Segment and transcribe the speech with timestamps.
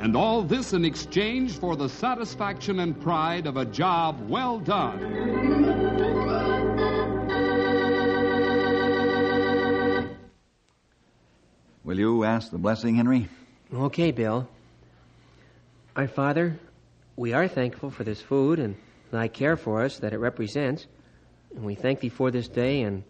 [0.00, 5.00] And all this in exchange for the satisfaction and pride of a job well done.
[11.82, 13.28] Will you ask the blessing, Henry?
[13.74, 14.48] Okay, Bill.
[15.96, 16.58] Our Father,
[17.16, 18.76] we are thankful for this food and
[19.10, 20.86] thy care for us that it represents.
[21.56, 23.02] And we thank thee for this day and,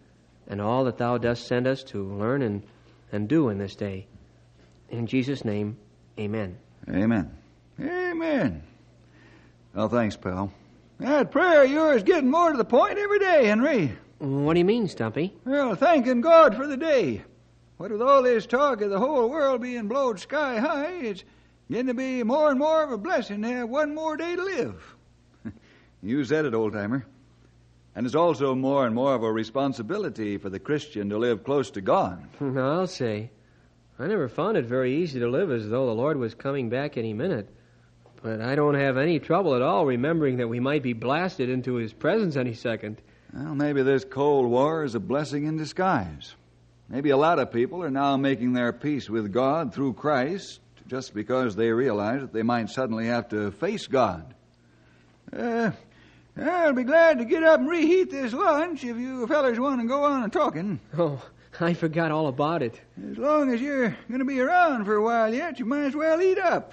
[0.47, 2.63] and all that thou dost send us to learn and,
[3.13, 4.07] and do in this day.
[4.89, 5.77] In Jesus' name,
[6.19, 6.57] amen.
[6.91, 7.31] Amen.
[7.81, 8.63] Amen.
[9.75, 10.53] Well, thanks, pal.
[10.99, 13.97] That prayer of yours getting more to the point every day, Henry.
[14.19, 15.33] What do you mean, Stumpy?
[15.45, 17.23] Well, thanking God for the day.
[17.77, 21.23] What with all this talk of the whole world being blowed sky high, it's
[21.71, 24.43] getting to be more and more of a blessing to have one more day to
[24.43, 24.97] live.
[26.03, 27.07] you said it, old timer.
[27.95, 31.71] And it's also more and more of a responsibility for the Christian to live close
[31.73, 32.27] to God.
[32.41, 33.31] I'll say.
[33.99, 36.97] I never found it very easy to live as though the Lord was coming back
[36.97, 37.49] any minute.
[38.23, 41.75] But I don't have any trouble at all remembering that we might be blasted into
[41.75, 43.01] His presence any second.
[43.33, 46.35] Well, maybe this Cold War is a blessing in disguise.
[46.89, 51.13] Maybe a lot of people are now making their peace with God through Christ just
[51.13, 54.35] because they realize that they might suddenly have to face God.
[55.33, 55.73] Uh,
[56.41, 59.87] I'll be glad to get up and reheat this lunch if you fellers want to
[59.87, 60.81] go on talking.
[60.97, 61.23] Oh,
[61.61, 62.81] I forgot all about it.
[63.11, 65.97] As long as you're going to be around for a while yet, you might as
[65.97, 66.73] well eat up.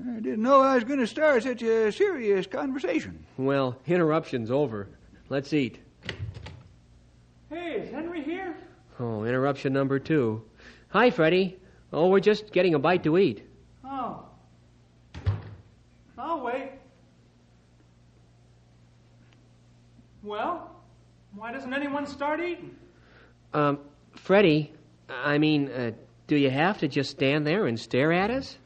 [0.00, 3.24] I didn't know I was going to start such a serious conversation.
[3.36, 4.88] Well, interruption's over.
[5.28, 5.78] Let's eat.
[7.50, 8.56] Hey, is Henry here?
[8.98, 10.42] Oh, interruption number two.
[10.90, 11.58] Hi, Freddie.
[11.92, 13.42] Oh, we're just getting a bite to eat.
[13.84, 14.24] Oh.
[16.16, 16.70] I'll wait.
[20.22, 20.70] Well,
[21.34, 22.74] why doesn't anyone start eating?
[23.54, 23.78] Um,
[24.28, 24.70] Freddie,
[25.08, 25.92] I mean, uh,
[26.26, 28.58] do you have to just stand there and stare at us?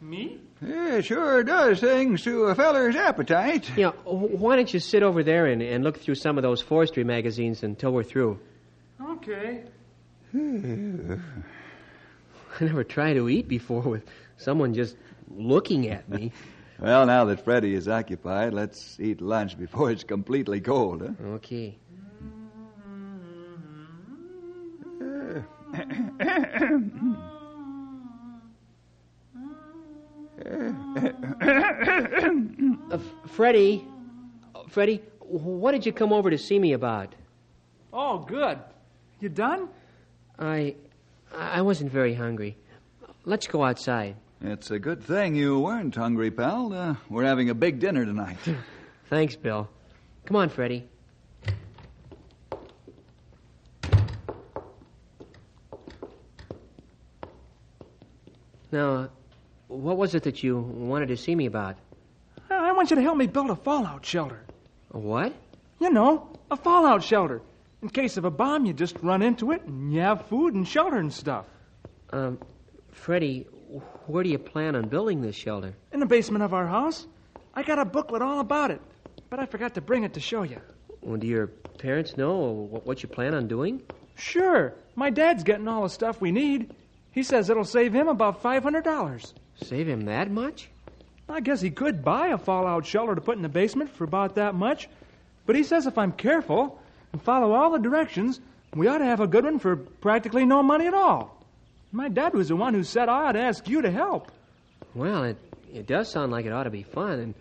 [0.00, 0.38] Me?
[0.66, 3.70] Yeah, it sure does things to a feller's appetite.
[3.76, 6.62] Yeah, wh- why don't you sit over there and, and look through some of those
[6.62, 8.40] forestry magazines until we're through?
[9.02, 9.64] Okay.
[10.34, 10.38] I
[12.62, 14.04] never tried to eat before with
[14.38, 14.96] someone just
[15.28, 16.32] looking at me.
[16.78, 21.26] Well, now that Freddie is occupied, let's eat lunch before it's completely cold, huh?
[21.34, 21.76] Okay.
[25.00, 25.40] Uh,
[32.92, 33.82] F- Freddie,
[34.68, 37.14] Freddie, what did you come over to see me about?
[37.90, 38.58] Oh, good.
[39.20, 39.70] You done?
[40.38, 40.74] I,
[41.34, 42.58] I wasn't very hungry.
[43.24, 44.16] Let's go outside.
[44.42, 46.74] It's a good thing you weren't hungry, pal.
[46.74, 48.36] Uh, we're having a big dinner tonight.
[49.08, 49.66] Thanks, Bill.
[50.26, 50.86] Come on, Freddie.
[58.70, 59.08] Now,
[59.68, 61.76] what was it that you wanted to see me about?
[62.82, 64.40] Want you to help me build a fallout shelter.
[64.90, 65.32] A what?
[65.78, 67.40] You know, a fallout shelter.
[67.80, 70.66] In case of a bomb, you just run into it and you have food and
[70.66, 71.46] shelter and stuff.
[72.10, 72.40] Um,
[72.90, 73.46] Freddie,
[74.08, 75.76] where do you plan on building this shelter?
[75.92, 77.06] In the basement of our house.
[77.54, 78.80] I got a booklet all about it,
[79.30, 80.60] but I forgot to bring it to show you.
[81.02, 81.46] Well, do your
[81.78, 83.80] parents know what you plan on doing?
[84.16, 86.74] Sure, my dad's getting all the stuff we need.
[87.12, 89.34] He says it'll save him about $500.
[89.54, 90.68] Save him that much?
[91.32, 94.34] I guess he could buy a fallout shelter to put in the basement for about
[94.34, 94.88] that much,
[95.46, 96.78] but he says if I'm careful
[97.12, 98.38] and follow all the directions,
[98.74, 101.42] we ought to have a good one for practically no money at all.
[101.90, 104.30] My dad was the one who said I ought to ask you to help.
[104.94, 105.38] Well, it,
[105.72, 107.34] it does sound like it ought to be fun,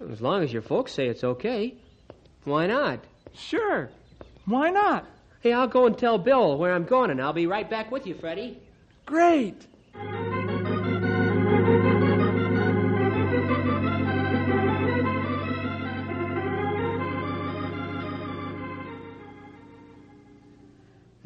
[0.00, 1.74] and as long as your folks say it's okay,
[2.44, 3.00] why not?
[3.34, 3.90] Sure.
[4.46, 5.06] Why not?
[5.42, 8.06] Hey, I'll go and tell Bill where I'm going, and I'll be right back with
[8.06, 8.58] you, Freddie.
[9.04, 9.66] Great.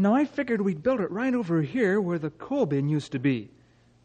[0.05, 3.19] Now, I figured we'd build it right over here where the coal bin used to
[3.19, 3.49] be.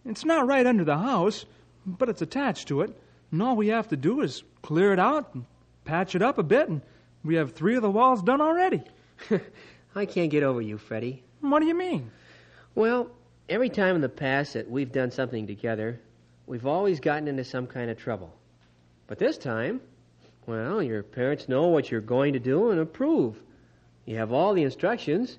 [0.05, 1.45] It's not right under the house,
[1.85, 2.97] but it's attached to it,
[3.33, 5.43] and all we have to do is clear it out and
[5.83, 6.81] patch it up a bit, and
[7.25, 8.81] we have three of the walls done already.
[9.95, 11.21] I can't get over you, Freddie.
[11.41, 12.09] What do you mean?
[12.75, 13.11] Well,
[13.49, 15.99] every time in the past that we've done something together,
[16.47, 18.33] we've always gotten into some kind of trouble.
[19.07, 19.81] But this time,
[20.45, 23.35] well, your parents know what you're going to do and approve.
[24.05, 25.37] You have all the instructions.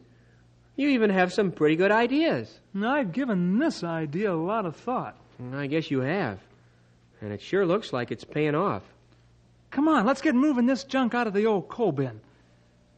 [0.77, 2.61] You even have some pretty good ideas.
[2.75, 5.17] And I've given this idea a lot of thought.
[5.39, 6.39] And I guess you have.
[7.21, 8.83] And it sure looks like it's paying off.
[9.71, 12.21] Come on, let's get moving this junk out of the old coal bin.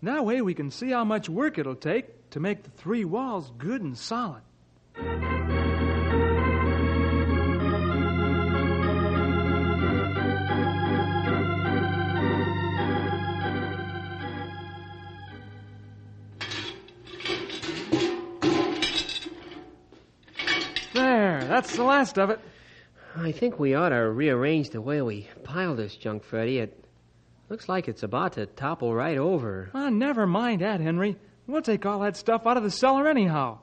[0.03, 3.53] That way we can see how much work it'll take to make the three walls
[3.59, 4.43] good and solid.
[21.53, 22.41] That's the last of it.
[23.15, 26.61] I think we ought to rearrange the way we pile this junk, Freddie.
[26.61, 26.83] It
[27.51, 29.69] looks like it's about to topple right over.
[29.75, 31.19] Ah, never mind that, Henry.
[31.47, 33.59] We'll take all that stuff out of the cellar anyhow.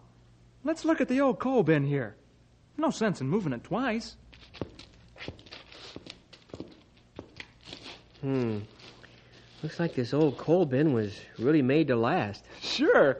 [0.63, 2.15] Let's look at the old coal bin here.
[2.77, 4.15] No sense in moving it twice.
[8.21, 8.59] Hmm.
[9.63, 12.45] Looks like this old coal bin was really made to last.
[12.61, 13.17] Sure.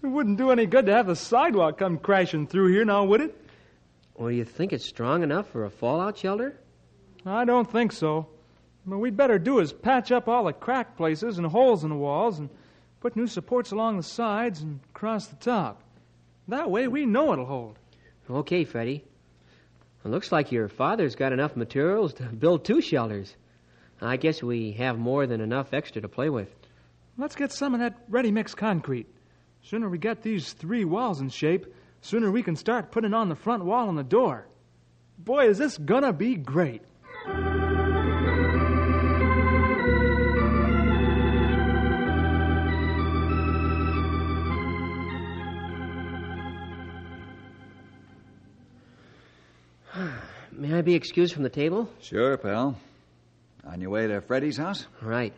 [0.00, 3.20] It wouldn't do any good to have the sidewalk come crashing through here now, would
[3.20, 3.41] it?
[4.22, 6.54] Well, do you think it's strong enough for a fallout shelter?
[7.26, 8.28] I don't think so.
[8.84, 11.96] What we'd better do is patch up all the crack places and holes in the
[11.96, 12.48] walls and
[13.00, 15.82] put new supports along the sides and across the top.
[16.46, 17.80] That way we know it'll hold.
[18.30, 19.02] Okay, Freddie.
[20.04, 23.34] It looks like your father's got enough materials to build two shelters.
[24.00, 26.54] I guess we have more than enough extra to play with.
[27.18, 29.08] Let's get some of that ready mix concrete.
[29.62, 31.66] Sooner we get these three walls in shape,
[32.02, 34.46] sooner we can start putting on the front wall and the door.
[35.18, 36.82] Boy, is this gonna be great.
[50.52, 51.88] May I be excused from the table?
[52.00, 52.76] Sure, pal.
[53.64, 54.86] On your way to Freddie's house?
[55.00, 55.32] Right.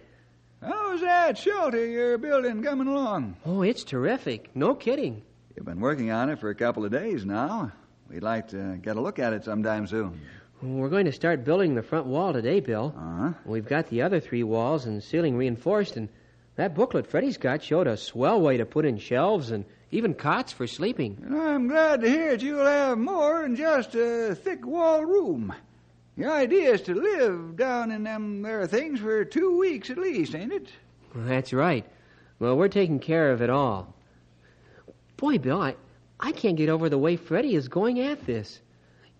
[0.62, 3.36] How's that shelter you're building coming along?
[3.44, 4.56] Oh, it's terrific.
[4.56, 5.22] No kidding.
[5.56, 7.70] You've been working on it for a couple of days now.
[8.10, 10.20] We'd like to get a look at it sometime soon.
[10.60, 12.92] We're going to start building the front wall today, Bill.
[12.96, 13.32] Uh huh.
[13.44, 16.08] We've got the other three walls and ceiling reinforced, and
[16.56, 20.52] that booklet Freddie's got showed a swell way to put in shelves and even cots
[20.52, 21.18] for sleeping.
[21.24, 25.54] And I'm glad to hear that you'll have more than just a thick wall room.
[26.16, 30.34] Your idea is to live down in them there things for two weeks at least,
[30.34, 30.68] ain't it?
[31.14, 31.86] That's right.
[32.40, 33.93] Well, we're taking care of it all.
[35.24, 35.74] Boy, Bill, I,
[36.20, 38.60] I can't get over the way Freddie is going at this.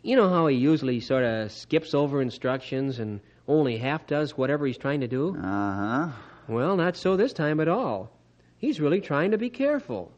[0.03, 4.67] You know how he usually sort of skips over instructions and only half does whatever
[4.67, 5.35] he's trying to do?
[5.35, 6.09] Uh huh.
[6.47, 8.13] Well, not so this time at all.
[8.59, 10.13] He's really trying to be careful.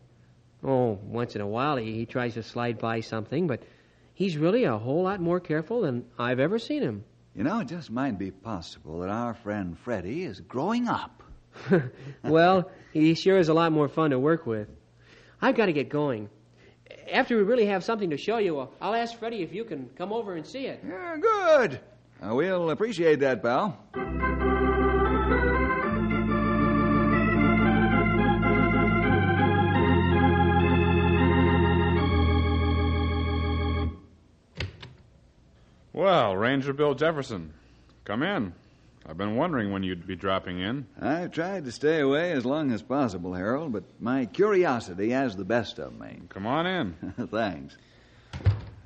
[0.64, 3.62] Oh, once in a while he, he tries to slide by something, but
[4.12, 7.05] he's really a whole lot more careful than I've ever seen him.
[7.36, 11.22] You know, it just might be possible that our friend Freddie is growing up.
[12.24, 14.69] well, he sure is a lot more fun to work with.
[15.40, 16.28] I've got to get going.
[17.12, 20.12] After we really have something to show you, I'll ask Freddie if you can come
[20.12, 20.82] over and see it.
[20.86, 21.81] Yeah, good.
[22.22, 23.78] Uh, we'll appreciate that, pal.
[35.93, 37.55] Well, Ranger Bill Jefferson,
[38.05, 38.52] come in.
[39.08, 40.86] I've been wondering when you'd be dropping in.
[41.01, 45.44] I've tried to stay away as long as possible, Harold, but my curiosity has the
[45.44, 46.22] best of me.
[46.29, 46.94] Come on in.
[47.31, 47.77] Thanks.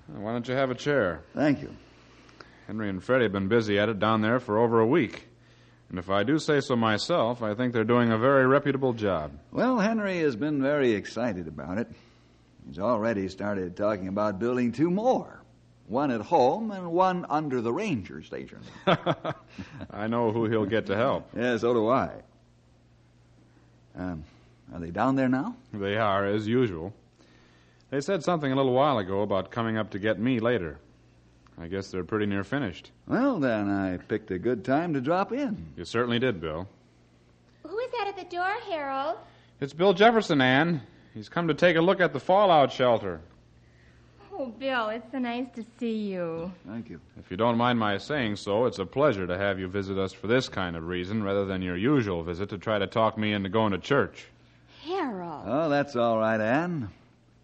[0.09, 1.23] Why don't you have a chair?
[1.35, 1.75] Thank you.
[2.67, 5.27] Henry and Freddie have been busy at it down there for over a week.
[5.89, 9.33] And if I do say so myself, I think they're doing a very reputable job.
[9.51, 11.89] Well, Henry has been very excited about it.
[12.67, 15.40] He's already started talking about building two more
[15.91, 18.61] one at home and one under the ranger station.
[19.91, 21.29] I know who he'll get to help.
[21.37, 22.11] yeah, so do I.
[23.97, 24.25] Um,
[24.73, 25.57] are they down there now?
[25.75, 26.95] They are, as usual.
[27.91, 30.79] They said something a little while ago about coming up to get me later.
[31.61, 32.93] I guess they're pretty near finished.
[33.09, 35.73] Well, then I picked a good time to drop in.
[35.77, 36.69] You certainly did, Bill.
[37.67, 39.17] Who is that at the door, Harold?
[39.61, 40.83] It's Bill Jefferson, Anne.
[41.13, 43.21] He's come to take a look at the fallout shelter.
[44.33, 46.53] Oh, Bill, it's so nice to see you.
[46.67, 47.01] Thank you.
[47.19, 50.13] If you don't mind my saying so, it's a pleasure to have you visit us
[50.13, 53.33] for this kind of reason rather than your usual visit to try to talk me
[53.33, 54.27] into going to church.
[54.85, 55.45] Harold.
[55.47, 56.89] Oh, that's all right, Anne.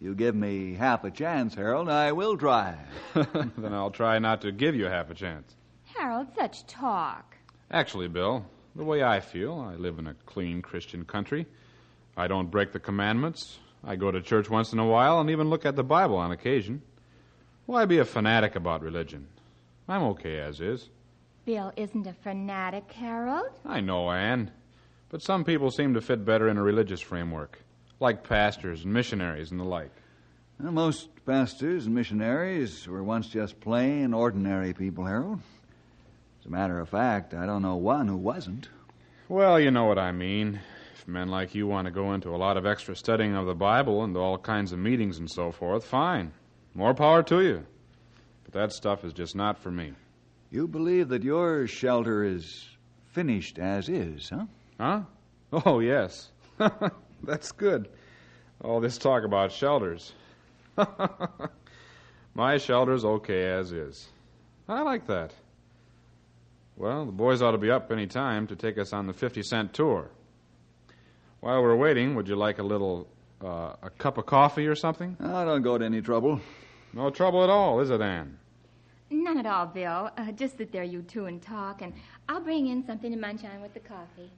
[0.00, 2.76] You give me half a chance, Harold, I will try.
[3.14, 5.54] then I'll try not to give you half a chance.
[5.84, 7.36] Harold, such talk.
[7.70, 11.46] Actually, Bill, the way I feel, I live in a clean Christian country.
[12.16, 13.58] I don't break the commandments.
[13.86, 16.32] I go to church once in a while and even look at the Bible on
[16.32, 16.82] occasion.
[17.66, 19.28] Why be a fanatic about religion?
[19.88, 20.90] I'm okay as is.
[21.44, 23.46] Bill isn't a fanatic, Harold.
[23.64, 24.50] I know, Anne.
[25.08, 27.60] But some people seem to fit better in a religious framework,
[28.00, 29.92] like pastors and missionaries and the like.
[30.58, 35.38] Well, most pastors and missionaries were once just plain, ordinary people, Harold.
[36.40, 38.68] As a matter of fact, I don't know one who wasn't.
[39.28, 40.60] Well, you know what I mean.
[40.98, 43.54] If men like you want to go into a lot of extra studying of the
[43.54, 46.32] Bible and all kinds of meetings and so forth, fine.
[46.72, 47.66] More power to you.
[48.44, 49.92] But that stuff is just not for me.
[50.50, 52.66] You believe that your shelter is
[53.08, 54.46] finished as is, huh?
[54.80, 55.02] Huh?
[55.66, 56.30] Oh, yes.
[57.22, 57.88] That's good.
[58.64, 60.14] All this talk about shelters.
[62.34, 64.08] My shelter's okay as is.
[64.66, 65.34] I like that.
[66.74, 69.42] Well, the boys ought to be up any time to take us on the 50
[69.42, 70.10] cent tour.
[71.46, 73.06] While we're waiting, would you like a little,
[73.40, 75.16] uh, a cup of coffee or something?
[75.20, 76.40] I don't go to any trouble.
[76.92, 78.36] No trouble at all, is it, Anne?
[79.10, 80.10] None at all, Bill.
[80.18, 81.92] Uh, just sit there, you two, and talk, and
[82.28, 84.28] I'll bring in something to munch on with the coffee.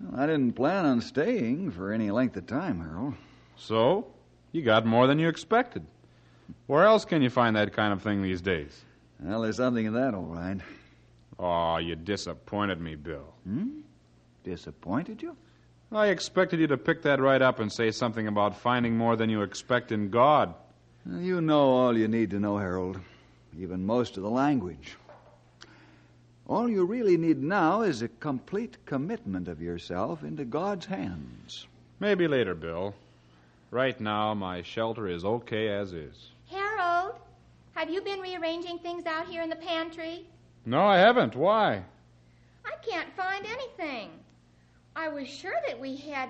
[0.00, 3.12] Well, I didn't plan on staying for any length of time, Harold.
[3.56, 4.06] So?
[4.52, 5.84] You got more than you expected.
[6.66, 8.86] Where else can you find that kind of thing these days?
[9.20, 10.56] Well, there's something in that, all right.
[11.38, 13.34] Oh, you disappointed me, Bill.
[13.44, 13.80] Hmm?
[14.44, 15.36] Disappointed you?
[15.94, 19.28] I expected you to pick that right up and say something about finding more than
[19.28, 20.54] you expect in God.
[21.06, 22.98] You know all you need to know, Harold,
[23.58, 24.96] even most of the language.
[26.48, 31.66] All you really need now is a complete commitment of yourself into God's hands.
[32.00, 32.94] Maybe later, Bill.
[33.70, 36.30] Right now, my shelter is okay as is.
[36.50, 37.16] Harold,
[37.74, 40.24] have you been rearranging things out here in the pantry?
[40.64, 41.36] No, I haven't.
[41.36, 41.82] Why?
[42.64, 44.10] I can't find anything.
[44.94, 46.28] I was sure that we had.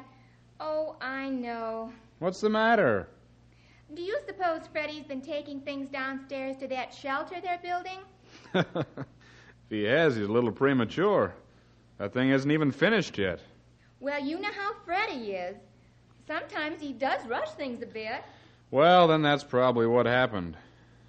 [0.60, 1.92] Oh, I know.
[2.18, 3.08] What's the matter?
[3.94, 7.98] Do you suppose Freddie's been taking things downstairs to that shelter they're building?
[8.84, 11.34] if he has, he's a little premature.
[11.98, 13.40] That thing isn't even finished yet.
[14.00, 15.56] Well, you know how Freddie is.
[16.26, 18.22] Sometimes he does rush things a bit.
[18.70, 20.56] Well, then that's probably what happened.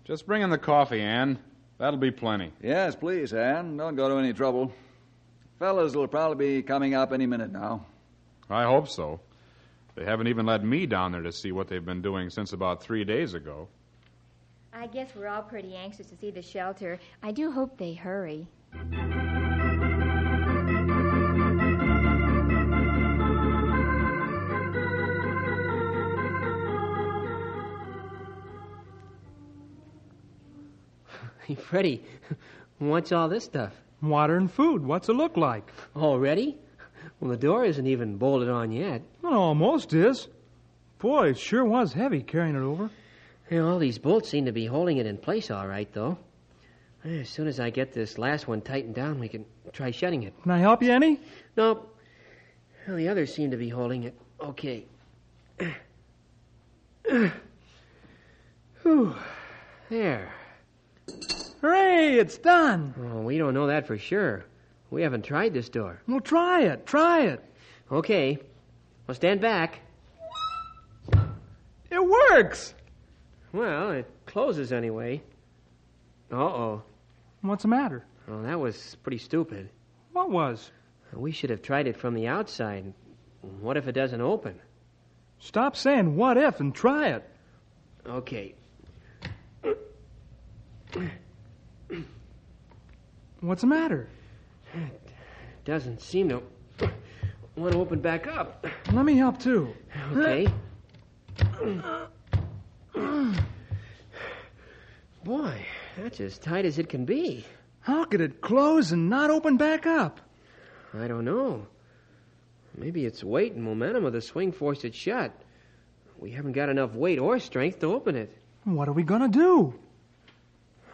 [0.04, 1.40] Just bring in the coffee, Anne.
[1.78, 2.52] That'll be plenty.
[2.62, 3.78] Yes, please, Anne.
[3.78, 4.74] Don't go to any trouble.
[5.60, 7.86] Fellas will probably be coming up any minute now.
[8.50, 9.20] I hope so.
[9.96, 12.82] They haven't even let me down there to see what they've been doing since about
[12.82, 13.68] three days ago.
[14.74, 17.00] I guess we're all pretty anxious to see the shelter.
[17.22, 18.48] I do hope they hurry.
[31.46, 32.06] Hey, Freddie,
[32.80, 33.74] what's all this stuff?
[34.04, 34.86] Water and food.
[34.86, 35.72] What's it look like?
[35.96, 36.58] Already?
[37.20, 39.02] Well, the door isn't even bolted on yet.
[39.22, 40.28] Well, almost is.
[41.00, 42.90] Boy, it sure was heavy carrying it over.
[43.48, 46.18] Hey, all these bolts seem to be holding it in place all right, though.
[47.06, 50.34] As soon as I get this last one tightened down, we can try shutting it.
[50.44, 51.20] Can I help you any?
[51.56, 51.98] Nope.
[52.88, 54.16] Well, the others seem to be holding it.
[54.42, 54.86] Okay.
[58.82, 59.16] Whew.
[59.90, 60.34] There.
[61.64, 62.94] Hooray, it's done.
[63.00, 64.44] Oh, we don't know that for sure.
[64.92, 66.02] We haven't tried this door.
[66.10, 66.86] Well, try it.
[66.86, 67.42] Try it.
[67.90, 68.38] Okay.
[69.08, 69.80] Well, stand back.
[71.90, 72.74] It works.
[73.54, 75.22] Well, it closes anyway.
[76.30, 76.84] Uh oh.
[77.42, 78.04] What's the matter?
[78.28, 79.70] Well, that was pretty stupid.
[80.12, 80.70] What was?
[81.14, 82.94] We should have tried it from the outside.
[83.62, 84.60] What if it doesn't open?
[85.40, 87.30] Stop saying what if and try it.
[88.06, 88.56] Okay.
[93.42, 94.08] What's the matter?
[94.74, 95.14] It
[95.66, 96.42] doesn't seem to
[97.56, 98.66] want to open back up.
[98.92, 99.74] Let me help too.
[100.14, 100.48] Okay.
[105.24, 105.66] Boy,
[105.98, 107.46] that's as tight as it can be.
[107.80, 110.20] How could it close and not open back up?
[110.94, 111.68] I don't know.
[112.78, 115.32] Maybe it's weight and momentum of the swing forced it shut.
[116.18, 118.36] We haven't got enough weight or strength to open it.
[118.64, 119.80] What are we gonna do?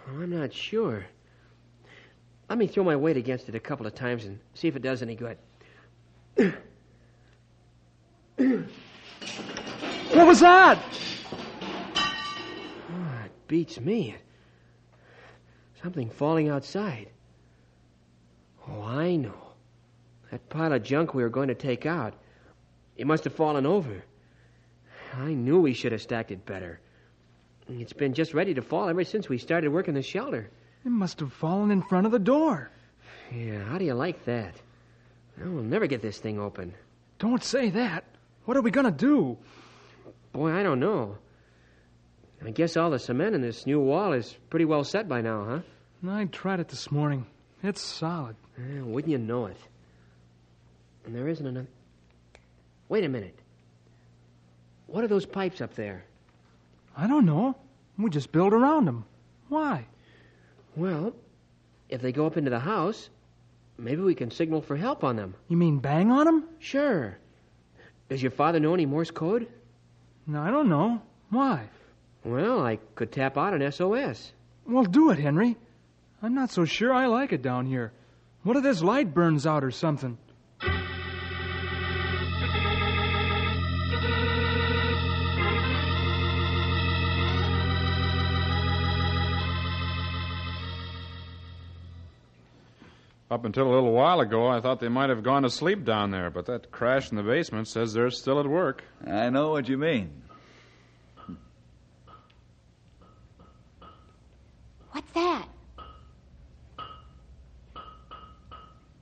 [0.10, 1.06] Oh, I'm not sure.
[2.50, 4.82] Let me throw my weight against it a couple of times and see if it
[4.82, 5.38] does any good.
[10.14, 10.80] What was that?
[12.92, 14.16] Oh, it beats me.
[15.84, 17.10] Something falling outside.
[18.68, 19.34] Oh, I know.
[20.32, 22.16] That pile of junk we were going to take out.
[22.98, 24.04] It must have fallen over.
[25.16, 26.80] I knew we should have stacked it better.
[27.70, 30.50] It's been just ready to fall ever since we started working the shelter.
[30.86, 32.72] It must have fallen in front of the door.
[33.32, 34.56] Yeah, how do you like that?
[35.40, 36.74] Well, we'll never get this thing open.
[37.20, 38.06] Don't say that.
[38.46, 39.38] What are we going to do?
[40.34, 41.18] Boy, I don't know.
[42.44, 45.46] I guess all the cement in this new wall is pretty well set by now,
[45.46, 46.10] huh?
[46.10, 47.26] I tried it this morning.
[47.62, 48.38] It's solid.
[48.58, 49.58] Eh, wouldn't you know it?
[51.06, 51.68] And there isn't enough.
[52.88, 53.38] Wait a minute.
[54.88, 56.06] What are those pipes up there?
[57.00, 57.56] I don't know.
[57.98, 59.06] We just build around them.
[59.48, 59.86] Why?
[60.76, 61.14] Well,
[61.88, 63.10] if they go up into the house,
[63.78, 65.34] maybe we can signal for help on them.
[65.48, 66.44] You mean bang on them?
[66.60, 67.18] Sure.
[68.10, 69.48] Does your father know any Morse code?
[70.28, 71.02] No, I don't know.
[71.30, 71.70] Why?
[72.26, 74.34] Well, I could tap out an SOS.
[74.66, 75.56] Well, do it, Henry.
[76.22, 77.94] I'm not so sure I like it down here.
[78.44, 80.18] What if this light burns out or something?
[93.40, 96.12] Up until a little while ago, I thought they might have gone to sleep down
[96.12, 98.84] there, but that crash in the basement says they're still at work.
[99.08, 100.12] I know what you mean.
[104.92, 105.48] What's that?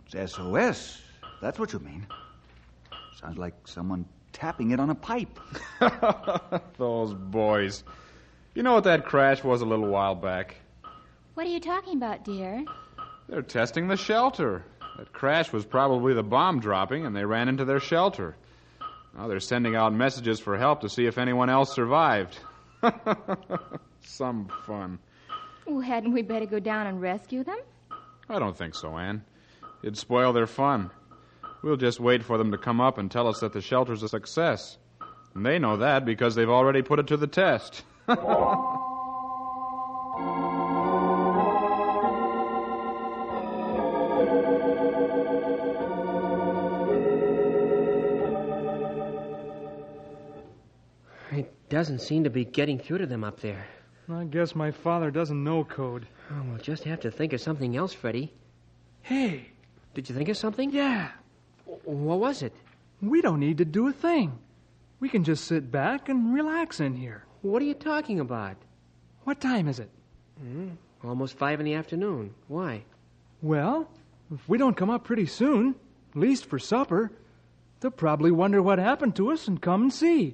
[0.06, 1.02] It's SOS.
[1.42, 2.06] That's what you mean.
[3.20, 5.40] Sounds like someone tapping it on a pipe.
[6.78, 7.84] Those boys.
[8.54, 10.58] You know what that crash was a little while back?
[11.34, 12.64] What are you talking about, dear?
[13.30, 14.64] They're testing the shelter.
[14.98, 18.36] That crash was probably the bomb dropping, and they ran into their shelter.
[19.16, 22.38] Now they're sending out messages for help to see if anyone else survived.
[24.02, 25.00] Some fun.
[25.66, 27.60] Well, hadn't we better go down and rescue them?
[28.30, 29.24] I don't think so, Anne.
[29.84, 30.92] It'd spoil their fun.
[31.62, 34.10] We'll just wait for them to come up and tell us that the shelter's a
[34.10, 34.78] success.
[35.34, 37.84] And they know that because they've already put it to the test.
[51.78, 53.64] doesn't seem to be getting through to them up there.
[54.12, 56.08] I guess my father doesn't know code.
[56.32, 58.34] Oh, we'll just have to think of something else, Freddie.
[59.04, 59.50] Hey,
[59.94, 60.72] Did you think of something?
[60.72, 61.10] yeah,
[61.84, 62.54] What was it?
[63.00, 64.40] we don't need to do a thing.
[65.00, 67.26] We can just sit back and relax in here.
[67.44, 68.56] What are you talking about?
[69.26, 69.92] What time is it?
[70.42, 70.70] Hmm?
[71.04, 72.34] Almost five in the afternoon.
[72.48, 72.86] Why?
[73.44, 73.88] Well,
[74.34, 75.76] if we don't come up pretty soon,
[76.16, 77.12] at least for supper,
[77.82, 80.34] they'll probably wonder what happened to us and come and see.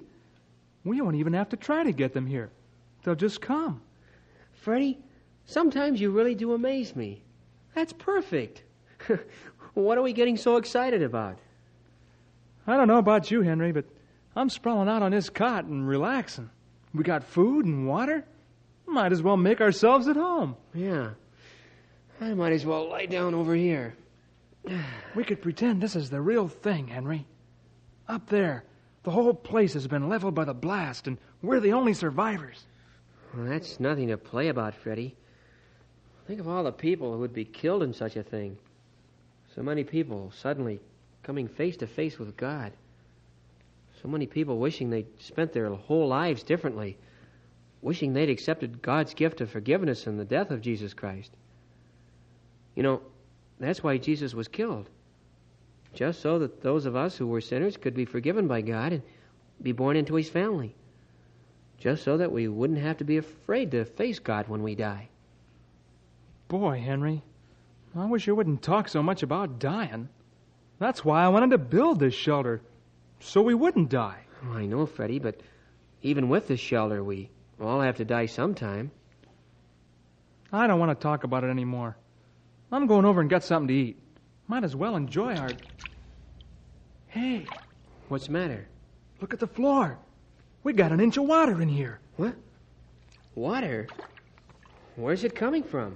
[0.84, 2.52] We won't even have to try to get them here.
[3.04, 3.82] They'll just come.
[4.54, 5.00] Freddie,
[5.46, 7.24] sometimes you really do amaze me.
[7.76, 8.64] That's perfect.
[9.74, 11.38] what are we getting so excited about?
[12.68, 13.86] I don't know about you, Henry, but
[14.36, 16.50] I'm sprawling out on this cot and relaxing.
[16.94, 18.26] We got food and water.
[18.86, 20.56] Might as well make ourselves at home.
[20.74, 21.12] Yeah.
[22.22, 23.96] I might as well lie down over here.
[25.16, 27.28] We could pretend this is the real thing, Henry.
[28.08, 28.64] Up there,
[29.04, 32.66] the whole place has been leveled by the blast, and we're the only survivors.
[33.34, 35.16] Well, that's nothing to play about, Freddie.
[36.28, 38.58] Think of all the people who would be killed in such a thing.
[39.56, 40.80] So many people suddenly
[41.22, 42.72] coming face to face with God.
[44.02, 46.98] So many people wishing they'd spent their whole lives differently,
[47.82, 51.32] wishing they'd accepted God's gift of forgiveness and the death of Jesus Christ.
[52.76, 53.02] You know,
[53.60, 54.90] that's why Jesus was killed.
[55.94, 59.04] Just so that those of us who were sinners could be forgiven by God and
[59.62, 60.76] be born into His family
[61.84, 65.10] just so that we wouldn't have to be afraid to face God when we die.
[66.48, 67.22] Boy, Henry,
[67.94, 70.08] I wish you wouldn't talk so much about dying.
[70.80, 72.62] That's why I wanted to build this shelter,
[73.20, 74.22] so we wouldn't die.
[74.46, 75.42] Oh, I know, Freddie, but
[76.02, 77.30] even with this shelter, we
[77.60, 78.90] all have to die sometime.
[80.54, 81.98] I don't want to talk about it anymore.
[82.72, 84.03] I'm going over and get something to eat.
[84.48, 85.52] Might as well enjoy our.
[87.08, 87.46] Hey,
[88.10, 88.68] What's the matter?
[89.22, 89.98] look at the floor.
[90.64, 92.00] We got an inch of water in here.
[92.18, 92.36] What?
[93.36, 93.88] Water?
[94.96, 95.96] Where's it coming from?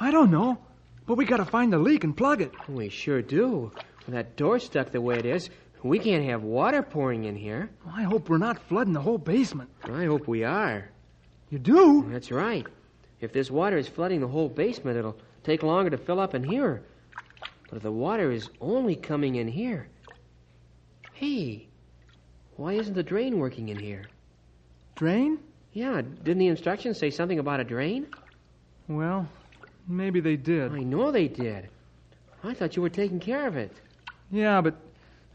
[0.00, 0.58] I don't know,
[1.06, 2.52] but we got to find the leak and plug it.
[2.68, 3.70] We sure do.
[4.06, 5.50] With that door stuck the way it is,
[5.82, 7.70] we can't have water pouring in here.
[7.86, 9.70] I hope we're not flooding the whole basement.
[9.84, 10.88] I hope we are.
[11.50, 12.06] You do?
[12.10, 12.66] That's right.
[13.20, 16.42] If this water is flooding the whole basement, it'll take longer to fill up in
[16.42, 16.82] here.
[17.68, 19.88] But if the water is only coming in here.
[21.12, 21.68] Hey,
[22.56, 24.06] why isn't the drain working in here?
[24.94, 25.38] Drain?
[25.72, 28.06] Yeah, didn't the instructions say something about a drain?
[28.88, 29.28] Well,
[29.86, 30.72] maybe they did.
[30.72, 31.68] I know they did.
[32.42, 33.72] I thought you were taking care of it.
[34.30, 34.74] Yeah, but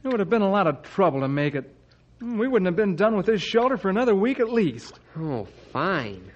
[0.04, 1.74] It would have been a lot of trouble to make it.
[2.22, 5.00] We wouldn't have been done with this shelter for another week at least.
[5.17, 6.30] Oh, fine.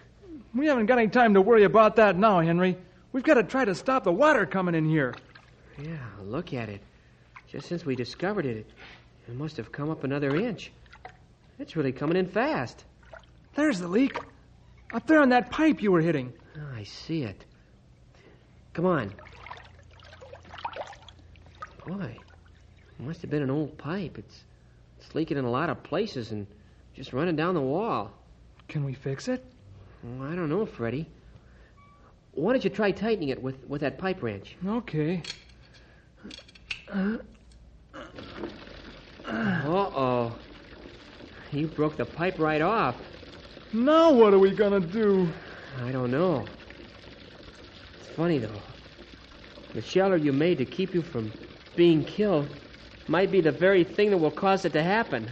[0.56, 2.78] We haven't got any time to worry about that now, Henry.
[3.12, 5.16] We've got to try to stop the water coming in here.
[5.82, 6.82] Yeah, look at it.
[7.50, 8.66] Just since we discovered it,
[9.28, 10.72] it must have come up another inch.
[11.60, 12.84] It's really coming in fast.
[13.56, 14.18] There's the leak.
[14.94, 16.34] Up there on that pipe you were hitting.
[16.58, 17.46] Oh, I see it.
[18.74, 19.14] Come on.
[21.86, 22.18] Boy,
[23.00, 24.18] it must have been an old pipe.
[24.18, 24.44] It's,
[25.00, 26.48] it's leaking in a lot of places and
[26.94, 28.12] just running down the wall.
[28.68, 29.44] Can we fix it?
[30.06, 31.08] Oh, I don't know, Freddie.
[32.34, 34.56] Why don't you try tightening it with, with that pipe wrench?
[34.66, 35.24] Okay.
[36.92, 37.18] Uh
[39.66, 40.36] oh.
[41.52, 42.96] You broke the pipe right off.
[43.74, 45.28] Now what are we gonna do?
[45.84, 46.46] I don't know.
[48.00, 48.62] It's funny, though.
[49.74, 51.32] The shelter you made to keep you from
[51.76, 52.48] being killed
[53.08, 55.30] might be the very thing that will cause it to happen.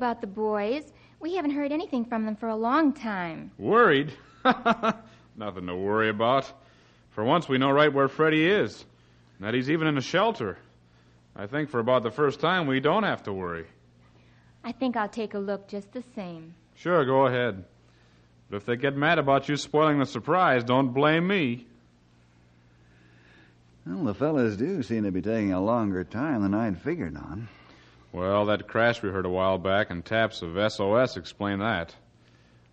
[0.00, 0.82] About the boys.
[1.20, 3.50] We haven't heard anything from them for a long time.
[3.58, 4.10] Worried?
[5.36, 6.50] Nothing to worry about.
[7.10, 8.82] For once, we know right where Freddie is.
[9.36, 10.56] And that he's even in a shelter.
[11.36, 13.66] I think for about the first time, we don't have to worry.
[14.64, 16.54] I think I'll take a look just the same.
[16.76, 17.62] Sure, go ahead.
[18.48, 21.66] But if they get mad about you spoiling the surprise, don't blame me.
[23.84, 27.48] Well, the fellas do seem to be taking a longer time than I'd figured on.
[28.12, 31.94] Well, that crash we heard a while back and taps of SOS explain that.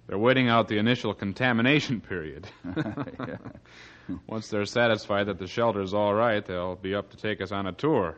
[0.08, 2.48] They're waiting out the initial contamination period.
[4.28, 7.68] Once they're satisfied that the shelter's all right, they'll be up to take us on
[7.68, 8.18] a tour.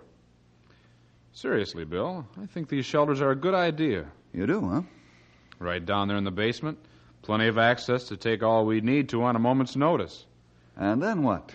[1.33, 4.05] Seriously, Bill, I think these shelters are a good idea.
[4.33, 4.81] You do, huh?
[5.59, 6.77] Right down there in the basement,
[7.21, 10.25] plenty of access to take all we need to on a moment's notice.
[10.77, 11.53] And then what?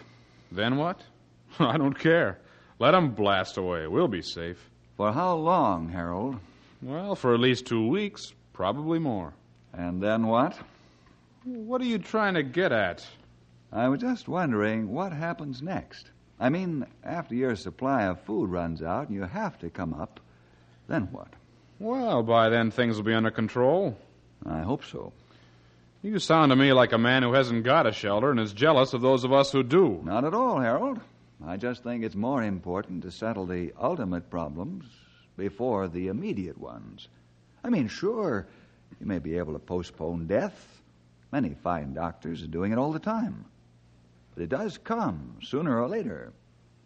[0.53, 1.01] Then what?
[1.59, 2.41] I don't care.
[2.79, 3.87] Let 'em blast away.
[3.87, 4.59] We'll be safe.
[4.97, 6.39] For how long, Harold?
[6.81, 9.33] Well, for at least two weeks, probably more.
[9.73, 10.57] And then what?
[11.45, 13.05] What are you trying to get at?
[13.73, 16.11] I was just wondering what happens next.
[16.39, 20.21] I mean, after your supply of food runs out and you have to come up,
[20.89, 21.29] then what?
[21.79, 23.99] Well, by then things will be under control.
[24.47, 25.13] I hope so.
[26.03, 28.93] You sound to me like a man who hasn't got a shelter and is jealous
[28.93, 30.01] of those of us who do.
[30.05, 31.01] Not at all, Harold.
[31.43, 34.85] I just think it's more important to settle the ultimate problems
[35.37, 37.09] before the immediate ones.
[37.63, 38.47] I mean, sure,
[39.01, 40.83] you may be able to postpone death.
[41.33, 43.45] Many fine doctors are doing it all the time.
[44.35, 46.33] But it does come sooner or later,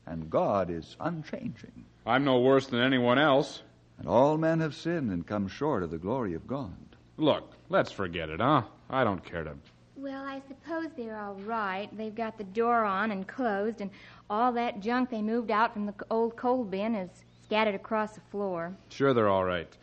[0.06, 1.84] and God is unchanging.
[2.06, 3.62] I'm no worse than anyone else.
[3.98, 6.76] And all men have sinned and come short of the glory of God.
[7.16, 8.62] Look, let's forget it, huh?
[8.88, 9.56] I don't care to.
[10.00, 11.88] Well, I suppose they're all right.
[11.96, 13.90] They've got the door on and closed, and
[14.30, 17.10] all that junk they moved out from the old coal bin is
[17.42, 18.72] scattered across the floor.
[18.90, 19.76] Sure, they're all right.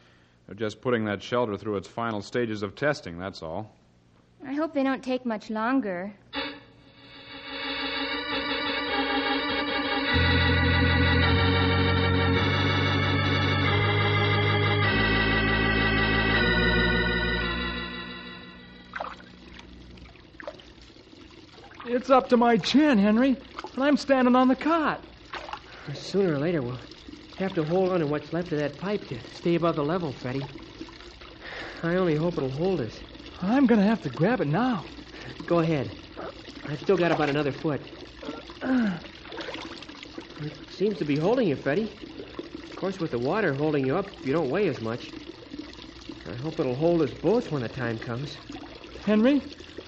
[0.47, 3.75] They're just putting that shelter through its final stages of testing, that's all.
[4.47, 6.13] I hope they don't take much longer.
[22.05, 23.35] It's up to my chin, Henry,
[23.73, 25.01] and I'm standing on the cot.
[25.95, 26.77] Sooner or later, we'll
[27.37, 30.11] have to hold on to what's left of that pipe to stay above the level,
[30.11, 30.45] Freddie.
[31.81, 32.99] I only hope it'll hold us.
[33.41, 34.85] I'm gonna have to grab it now.
[35.47, 35.89] Go ahead.
[36.67, 37.81] I've still got about another foot.
[38.61, 41.89] It seems to be holding you, Freddie.
[42.69, 45.11] Of course, with the water holding you up, you don't weigh as much.
[46.29, 48.37] I hope it'll hold us both when the time comes.
[49.05, 49.41] Henry,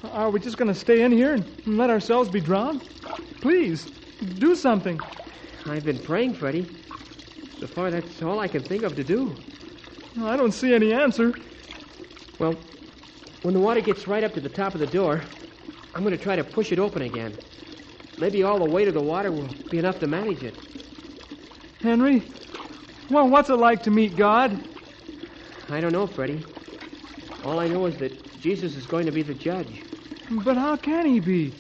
[0.04, 2.82] are we just gonna stay in here and let ourselves be drowned?
[3.42, 3.90] Please,
[4.40, 5.02] do something.
[5.66, 6.68] I've been praying, Freddie.
[7.60, 9.36] So far, that's all I can think of to do.
[10.20, 11.34] I don't see any answer.
[12.40, 12.58] Well,
[13.42, 15.24] when the water gets right up to the top of the door,
[15.94, 17.38] I'm going to try to push it open again.
[18.20, 20.56] Maybe all the weight of the water will be enough to manage it.
[21.82, 22.24] Henry,
[23.10, 24.60] well, what's it like to meet God?
[25.70, 26.44] I don't know, Freddie.
[27.44, 29.84] All I know is that Jesus is going to be the judge.
[30.30, 31.56] But how can he be?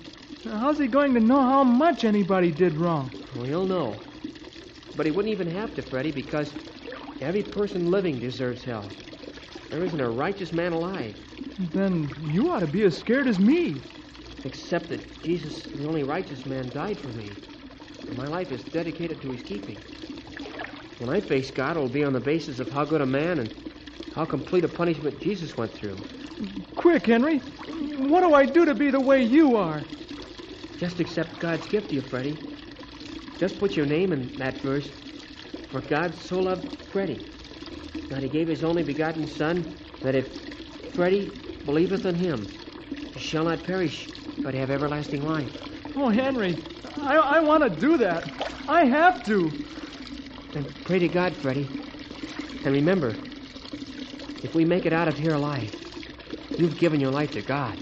[0.46, 3.12] How's he going to know how much anybody did wrong?
[3.34, 4.02] Well, he'll know.
[4.96, 6.56] But he wouldn't even have to, Freddie, because
[7.22, 8.96] every person living deserves hell.
[9.70, 11.16] There isn't a righteous man alive,
[11.58, 13.84] Then you ought to be as scared as me.
[14.44, 17.40] except that Jesus, the only righteous man, died for me.
[18.08, 19.82] And my life is dedicated to his keeping.
[20.98, 23.52] When I face God, it'll be on the basis of how good a man and
[24.12, 26.02] how complete a punishment Jesus went through.
[26.76, 27.42] Quick, Henry.
[27.68, 29.86] What do I do to be the way you are?
[30.78, 32.38] Just accept God's gift to you, Freddie.
[33.38, 34.92] Just put your name in that verse.
[35.70, 37.22] For God so loved Freddie
[38.10, 40.28] that he gave his only begotten Son, that if
[40.94, 41.32] Freddie
[41.66, 42.48] believeth in him,
[43.14, 44.10] he shall not perish,
[44.44, 45.52] but have everlasting life.
[45.96, 48.24] Oh, Henry, I, I want to do that.
[48.68, 49.52] I have to.
[50.54, 51.70] Then pray to God, Freddie.
[52.64, 53.18] And remember,
[54.44, 55.72] if we make it out of here alive,
[56.58, 57.78] you've given your life to God.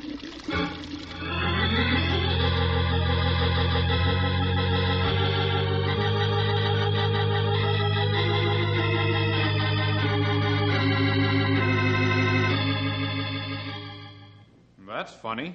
[14.88, 15.54] That's funny.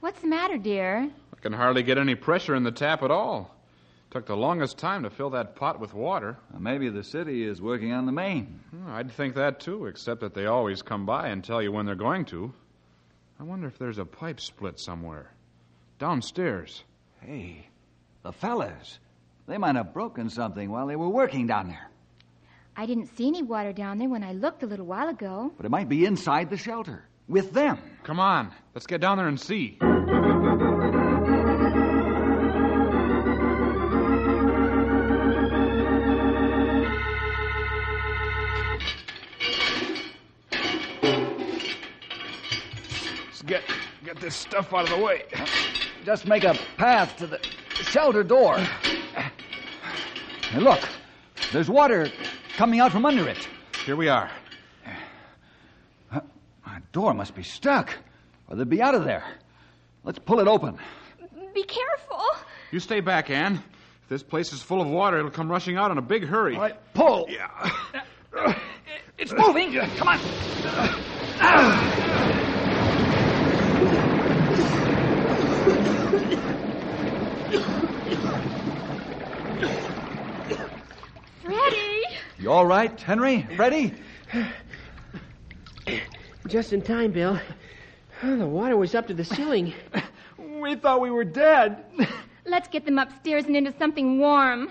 [0.00, 1.10] What's the matter, dear?
[1.32, 3.57] I can hardly get any pressure in the tap at all.
[4.10, 6.38] Took the longest time to fill that pot with water.
[6.50, 8.60] Well, maybe the city is working on the main.
[8.70, 11.84] Hmm, I'd think that too, except that they always come by and tell you when
[11.84, 12.52] they're going to.
[13.38, 15.30] I wonder if there's a pipe split somewhere.
[15.98, 16.84] Downstairs.
[17.20, 17.68] Hey,
[18.22, 18.98] the fellas.
[19.46, 21.90] They might have broken something while they were working down there.
[22.76, 25.52] I didn't see any water down there when I looked a little while ago.
[25.56, 27.04] But it might be inside the shelter.
[27.26, 27.78] With them.
[28.04, 29.78] Come on, let's get down there and see.
[43.48, 43.62] Get
[44.04, 45.24] get this stuff out of the way.
[46.04, 47.40] Just make a path to the
[47.72, 48.58] shelter door.
[50.52, 50.80] And look,
[51.52, 52.10] there's water
[52.56, 53.48] coming out from under it.
[53.84, 54.30] Here we are.
[56.10, 57.96] My door must be stuck,
[58.48, 59.24] or they'd be out of there.
[60.04, 60.78] Let's pull it open.
[61.54, 62.22] Be careful.
[62.70, 63.54] You stay back, Anne.
[63.54, 66.54] If this place is full of water, it'll come rushing out in a big hurry.
[66.54, 67.26] All right, pull.
[67.28, 67.72] Yeah.
[69.18, 69.72] It's moving.
[69.96, 70.18] Come on.
[81.42, 82.04] Freddie!
[82.38, 83.46] You all right, Henry?
[83.56, 83.94] Ready?
[86.46, 87.38] Just in time, Bill.
[88.22, 89.74] Oh, the water was up to the ceiling.
[90.60, 91.84] We thought we were dead.
[92.44, 94.70] Let's get them upstairs and into something warm.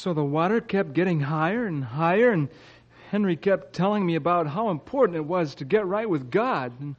[0.00, 2.48] So the water kept getting higher and higher, and
[3.10, 6.72] Henry kept telling me about how important it was to get right with God.
[6.80, 6.96] And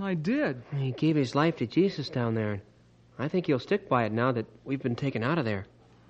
[0.00, 0.60] I did.
[0.76, 2.50] He gave his life to Jesus down there.
[2.54, 2.60] And
[3.16, 5.66] I think he'll stick by it now that we've been taken out of there.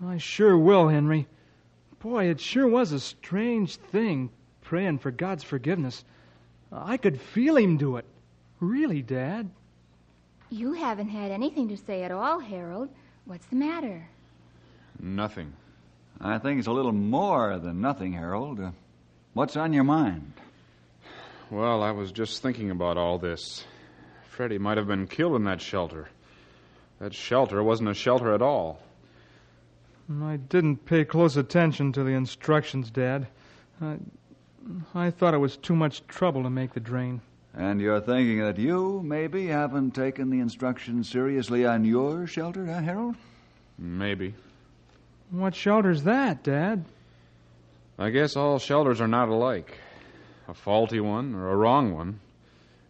[0.07, 1.27] I sure will, Henry.
[1.99, 4.31] Boy, it sure was a strange thing
[4.63, 6.03] praying for God's forgiveness.
[6.73, 8.07] I could feel him do it.
[8.59, 9.51] Really, Dad.
[10.49, 12.89] You haven't had anything to say at all, Harold.
[13.27, 14.09] What's the matter?
[14.99, 15.53] Nothing.
[16.21, 18.61] I think it's a little more than nothing, Harold.
[18.61, 18.71] Uh,
[19.35, 20.33] what's on your mind?
[21.51, 23.65] Well, I was just thinking about all this.
[24.31, 26.09] Freddie might have been killed in that shelter.
[26.99, 28.81] That shelter wasn't a shelter at all.
[30.23, 33.27] I didn't pay close attention to the instructions, Dad.
[33.81, 33.97] I,
[34.95, 37.21] I thought it was too much trouble to make the drain.
[37.55, 42.81] And you're thinking that you, maybe, haven't taken the instructions seriously on your shelter, huh,
[42.81, 43.17] Harold?
[43.79, 44.35] Maybe.
[45.31, 46.85] What shelter's that, Dad?
[47.99, 49.79] I guess all shelters are not alike.
[50.49, 52.21] A faulty one or a wrong one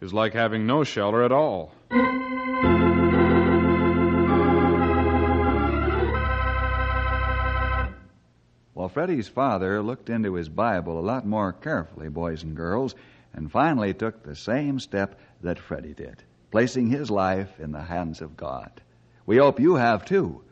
[0.01, 1.73] is like having no shelter at all.
[8.75, 12.95] Well, Freddie's father looked into his Bible a lot more carefully, boys and girls,
[13.33, 18.21] and finally took the same step that Freddie did, placing his life in the hands
[18.21, 18.71] of God.
[19.25, 20.43] We hope you have too,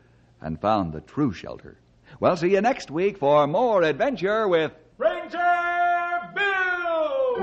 [0.45, 1.79] and found the true shelter.
[2.19, 5.39] We'll see you next week for more adventure with Ranger
[6.35, 7.35] Bill!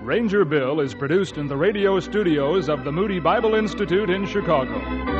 [0.00, 5.19] Ranger Bill is produced in the radio studios of the Moody Bible Institute in Chicago.